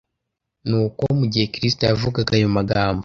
[0.67, 2.99] Nuko mu gihe Kristo yavugaga ayo magambo,